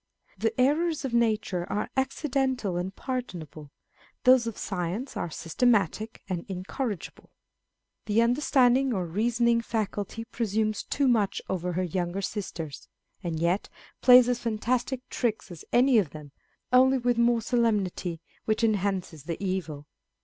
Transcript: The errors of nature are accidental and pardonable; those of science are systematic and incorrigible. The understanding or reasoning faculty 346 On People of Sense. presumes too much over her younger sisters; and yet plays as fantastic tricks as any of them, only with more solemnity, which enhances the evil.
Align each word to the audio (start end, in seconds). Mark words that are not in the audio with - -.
The 0.35 0.59
errors 0.59 1.05
of 1.05 1.13
nature 1.13 1.71
are 1.71 1.91
accidental 1.95 2.75
and 2.75 2.91
pardonable; 2.95 3.69
those 4.23 4.47
of 4.47 4.57
science 4.57 5.15
are 5.15 5.29
systematic 5.29 6.23
and 6.27 6.43
incorrigible. 6.47 7.29
The 8.07 8.23
understanding 8.23 8.95
or 8.95 9.05
reasoning 9.05 9.61
faculty 9.61 10.23
346 10.23 10.25
On 10.25 11.07
People 11.07 11.21
of 11.21 11.29
Sense. 11.29 11.37
presumes 11.37 11.37
too 11.37 11.45
much 11.45 11.55
over 11.55 11.73
her 11.73 11.83
younger 11.83 12.23
sisters; 12.23 12.87
and 13.23 13.39
yet 13.39 13.69
plays 14.01 14.27
as 14.27 14.39
fantastic 14.39 15.07
tricks 15.11 15.51
as 15.51 15.63
any 15.71 15.99
of 15.99 16.09
them, 16.09 16.31
only 16.73 16.97
with 16.97 17.19
more 17.19 17.39
solemnity, 17.43 18.21
which 18.45 18.63
enhances 18.63 19.25
the 19.25 19.37
evil. 19.39 19.85